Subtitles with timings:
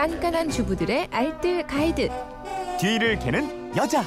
[0.00, 2.08] 깐깐한 주부들의 알뜰 가이드.
[2.80, 4.02] 뒤를 캐는 여자.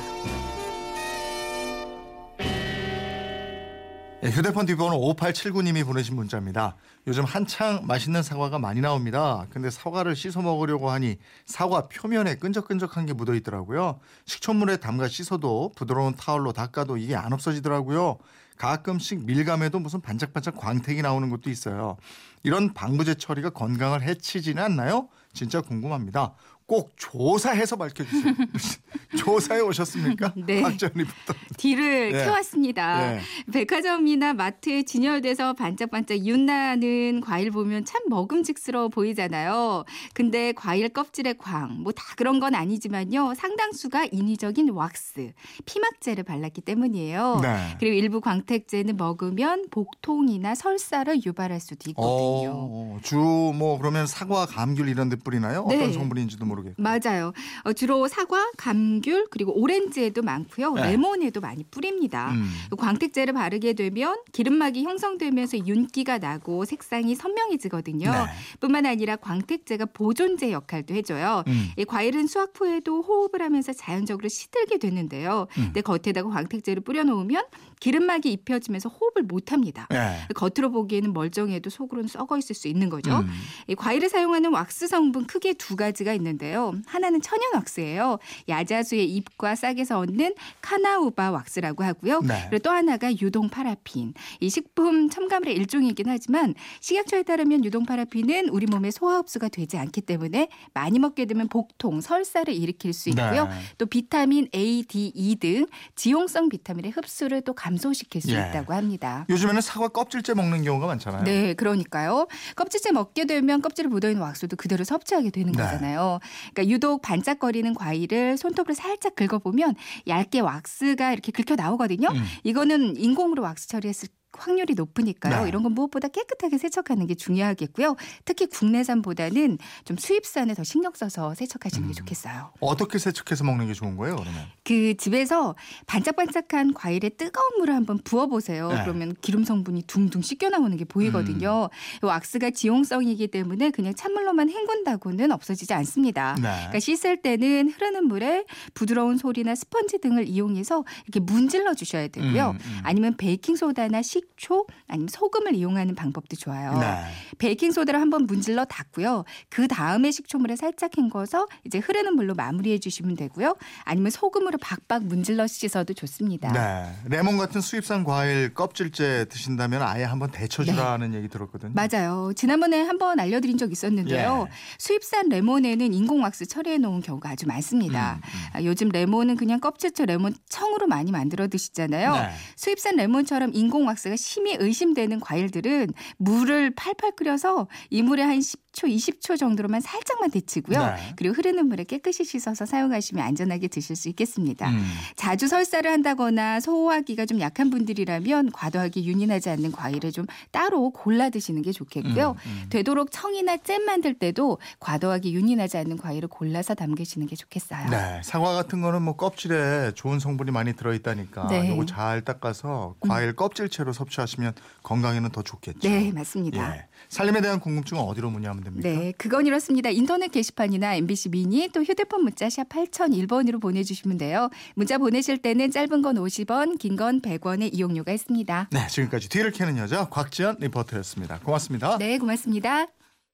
[4.19, 6.77] 네, 휴대폰 뒷번호 5879님이 보내신 문자입니다.
[7.05, 9.45] 요즘 한창 맛있는 사과가 많이 나옵니다.
[9.51, 13.99] 근데 사과를 씻어 먹으려고 하니 사과 표면에 끈적끈적한 게 묻어 있더라고요.
[14.25, 18.17] 식초물에 담가 씻어도 부드러운 타월로 닦아도 이게 안 없어지더라고요.
[18.57, 21.97] 가끔씩 밀감에도 무슨 반짝반짝 광택이 나오는 것도 있어요.
[22.43, 25.09] 이런 방부제 처리가 건강을 해치지는 않나요?
[25.33, 26.35] 진짜 궁금합니다.
[26.65, 28.33] 꼭 조사해서 밝혀주세요.
[29.17, 30.33] 조사해 오셨습니까?
[30.47, 30.61] 네.
[30.61, 31.33] 박전 리포터.
[31.57, 32.23] 뒤를 네.
[32.23, 33.11] 캐왔습니다.
[33.15, 33.19] 네.
[33.51, 39.83] 백화점이나 마트에 진열돼서 반짝반짝 윤나는 과일 보면 참 먹음직스러워 보이잖아요.
[40.13, 43.33] 근데 과일 껍질에 광, 뭐 다 그런 건 아니지만요.
[43.35, 45.33] 상당수가 인위적인 왁스,
[45.65, 47.39] 피막제를 발랐기 때문이에요.
[47.43, 47.75] 네.
[47.79, 52.51] 그리고 일부 광택제는 먹으면 복통이나 설사를 유발할 수도 있거든요.
[52.55, 55.65] 어, 주뭐 그러면 사과, 감귤 이런 데 뿌리나요?
[55.69, 55.77] 네.
[55.77, 56.81] 어떤 성분인지도 모르겠고.
[56.81, 57.33] 맞아요.
[57.63, 60.73] 어, 주로 사과, 감귤, 그리고 오렌지에도 많고요.
[60.73, 60.91] 네.
[60.91, 62.31] 레몬에도 많이 뿌립니다.
[62.31, 62.49] 음.
[62.77, 68.11] 광택제를 바르게 되면 기름막이 형성되면서 윤기가 나고 색상이 선명해지거든요.
[68.11, 68.17] 네.
[68.59, 71.43] 뿐만 아니라 광택제가 보존제 역할도 해줘요.
[71.47, 71.69] 음.
[71.77, 75.47] 이 과일은 수확 후에도 호흡을 하면서 자연적으로 시들게 되는데요.
[75.57, 75.63] 음.
[75.65, 77.45] 근데 겉에다가 광택제를 뿌려놓으면
[77.79, 79.87] 기름막이 입혀지면서 호흡을 못합니다.
[79.89, 80.27] 네.
[80.35, 83.19] 겉으로 보기에는 멀쩡해도 속으로는 썩어 있을 수 있는 거죠.
[83.19, 83.29] 음.
[83.67, 86.73] 이 과일에 사용하는 왁스 성분 크게 두 가지가 있는데요.
[86.85, 88.17] 하나는 천연 왁스예요.
[88.49, 92.21] 야자수의 잎과 싹에서 얻는 카나우바 왁스라고 하고요.
[92.21, 92.47] 네.
[92.49, 94.13] 그리고 또 하나가 유동 파라핀.
[94.39, 100.01] 이 식품 첨가물의 일종이긴 하지만 식약처에 따르면 유동 파라핀은 우리 몸에 소화 흡수가 되지 않기
[100.01, 103.45] 때문에 많이 먹게 되면 복통, 설사를 일으킬 수 있고요.
[103.45, 103.51] 네.
[103.77, 108.49] 또 비타민 A, D, E 등 지용성 비타민의 흡수를 또 감소시킬 수 예.
[108.49, 109.25] 있다고 합니다.
[109.29, 111.23] 요즘에는 사과 껍질째 먹는 경우가 많잖아요.
[111.23, 112.27] 네, 그러니까요.
[112.55, 115.61] 껍질째 먹게 되면 껍질에 묻어있는 왁스도 그대로 섭 취하게 되는 네.
[115.61, 116.19] 거잖아요.
[116.53, 119.75] 그러니까 유독 반짝거리는 과일을 손톱으로 살짝 긁어보면
[120.07, 122.09] 얇게 왁스가 이렇게 긁혀 나오거든요.
[122.09, 122.23] 음.
[122.43, 125.43] 이거는 인공으로 왁스 처리했을 확률이 높으니까요.
[125.43, 125.47] 네.
[125.47, 127.95] 이런 건 무엇보다 깨끗하게 세척하는 게 중요하겠고요.
[128.25, 131.89] 특히 국내산보다는 좀 수입산에 더 신경 써서 세척하시는 음.
[131.89, 132.51] 게 좋겠어요.
[132.59, 134.47] 어떻게 세척해서 먹는 게 좋은 거예요, 그러면?
[134.63, 135.55] 그 집에서
[135.87, 138.69] 반짝반짝한 과일에 뜨거운 물을 한번 부어 보세요.
[138.71, 138.81] 네.
[138.83, 141.69] 그러면 기름 성분이 둥둥 씻겨 나오는 게 보이거든요.
[141.71, 142.03] 음.
[142.03, 146.35] 이 왁스가 지용성이기 때문에 그냥 찬물로만 헹군다고는 없어지지 않습니다.
[146.35, 146.41] 네.
[146.41, 152.51] 그러니까 씻을 때는 흐르는 물에 부드러운 솔이나 스펀지 등을 이용해서 이렇게 문질러 주셔야 되고요.
[152.51, 152.79] 음, 음.
[152.83, 156.77] 아니면 베이킹 소다나 식초 아니면 소금을 이용하는 방법도 좋아요.
[156.79, 157.03] 네.
[157.37, 159.23] 베이킹 소다를 한번 문질러 닫고요.
[159.49, 163.55] 그 다음에 식초물에 살짝 헹궈서 이제 흐르는 물로 마무리해 주시면 되고요.
[163.83, 166.51] 아니면 소금으로 박박 문질러 씻어도 좋습니다.
[166.51, 166.93] 네.
[167.09, 171.73] 레몬 같은 수입산 과일 껍질째 드신다면 아예 한번 데쳐주라는 얘기 들었거든요.
[171.73, 172.33] 맞아요.
[172.35, 174.47] 지난번에 한번 알려드린 적 있었는데요.
[174.47, 174.53] 예.
[174.77, 178.13] 수입산 레몬에는 인공 왁스 처리해 놓은 경우가 아주 많습니다.
[178.15, 178.39] 음, 음.
[178.53, 182.13] 아, 요즘 레몬은 그냥 껍질째 레몬 청으로 많이 만들어 드시잖아요.
[182.13, 182.29] 네.
[182.55, 188.87] 수입산 레몬처럼 인공 왁스 가 심히 의심되는 과일들은 물을 팔팔 끓여서 이 물에 한 10초,
[188.87, 190.79] 20초 정도로만 살짝만 데치고요.
[190.79, 191.13] 네.
[191.15, 194.69] 그리고 흐르는 물에 깨끗이 씻어서 사용하시면 안전하게 드실 수 있겠습니다.
[194.69, 194.83] 음.
[195.15, 201.61] 자주 설사를 한다거나 소화기가 좀 약한 분들이라면 과도하게 윤인하지 않는 과일을 좀 따로 골라 드시는
[201.63, 202.35] 게 좋겠고요.
[202.45, 202.65] 음, 음.
[202.69, 207.89] 되도록 청이나 잼 만들 때도 과도하게 윤인하지 않는 과일을 골라서 담그시는 게 좋겠어요.
[207.89, 211.69] 네, 사과 같은 거는 뭐 껍질에 좋은 성분이 많이 들어있다니까 네.
[211.69, 214.53] 요거 잘 닦아서 과일 껍질채로 섭취하시면
[214.83, 215.87] 건강에는 더 좋겠죠.
[215.87, 216.75] 네, 맞습니다.
[216.77, 216.85] 예.
[217.09, 218.87] 살림에 대한 궁금증은 어디로 문의하면 됩니까?
[218.89, 219.89] 네, 그건 이렇습니다.
[219.89, 224.49] 인터넷 게시판이나 MBC 미니 또 휴대폰 문자 샵 8001번으로 보내주시면 돼요.
[224.75, 228.69] 문자 보내실 때는 짧은 건 50원, 긴 건 100원의 이용료가 있습니다.
[228.71, 231.39] 네, 지금까지 뒤를 캐는 여자 곽지연 리포터였습니다.
[231.39, 231.97] 고맙습니다.
[231.97, 232.87] 네, 고맙습니다.